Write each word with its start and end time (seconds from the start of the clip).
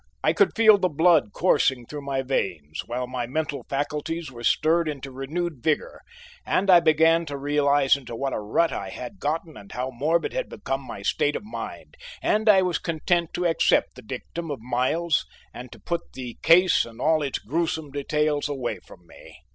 I 0.23 0.33
could 0.33 0.55
feel 0.55 0.79
the 0.79 0.89
blood 0.89 1.31
coursing 1.31 1.85
through 1.85 2.01
my 2.03 2.23
veins, 2.23 2.81
while 2.87 3.05
my 3.05 3.27
mental 3.27 3.65
faculties 3.69 4.31
were 4.31 4.43
stirred 4.43 4.89
into 4.89 5.11
renewed 5.11 5.61
vigor, 5.61 6.01
and 6.43 6.71
I 6.71 6.79
began 6.79 7.23
to 7.27 7.37
realize 7.37 7.95
into 7.95 8.15
what 8.15 8.33
a 8.33 8.39
rut 8.39 8.71
I 8.73 8.89
had 8.89 9.19
gotten 9.19 9.55
and 9.55 9.71
how 9.71 9.91
morbid 9.91 10.33
had 10.33 10.49
become 10.49 10.81
my 10.81 11.03
state 11.03 11.35
of 11.35 11.43
mind, 11.43 11.97
and 12.19 12.49
I 12.49 12.63
was 12.63 12.79
content 12.79 13.31
to 13.35 13.45
accept 13.45 13.93
the 13.93 14.01
dictum 14.01 14.49
of 14.49 14.59
Miles 14.59 15.27
and 15.53 15.71
to 15.71 15.77
put 15.79 16.13
the 16.13 16.35
case 16.41 16.83
and 16.83 16.99
all 16.99 17.21
its 17.21 17.37
gruesome 17.37 17.91
details 17.91 18.49
away 18.49 18.79
from 18.79 19.05
me. 19.05 19.37